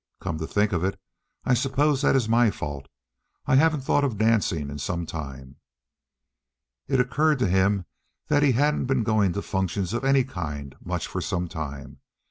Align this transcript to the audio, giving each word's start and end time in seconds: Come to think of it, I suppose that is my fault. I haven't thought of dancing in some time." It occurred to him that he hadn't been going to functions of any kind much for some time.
Come 0.19 0.39
to 0.39 0.47
think 0.47 0.71
of 0.73 0.83
it, 0.83 0.99
I 1.45 1.53
suppose 1.53 2.01
that 2.01 2.15
is 2.15 2.27
my 2.27 2.49
fault. 2.49 2.87
I 3.45 3.53
haven't 3.53 3.81
thought 3.81 4.03
of 4.03 4.17
dancing 4.17 4.71
in 4.71 4.79
some 4.79 5.05
time." 5.05 5.57
It 6.87 6.99
occurred 6.99 7.37
to 7.37 7.47
him 7.47 7.85
that 8.27 8.41
he 8.41 8.53
hadn't 8.53 8.85
been 8.85 9.03
going 9.03 9.31
to 9.33 9.43
functions 9.43 9.93
of 9.93 10.03
any 10.03 10.23
kind 10.23 10.73
much 10.83 11.05
for 11.05 11.21
some 11.21 11.47
time. 11.47 11.99